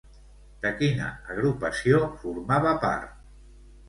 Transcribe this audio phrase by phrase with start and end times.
[0.61, 3.13] De quina agrupació formava part?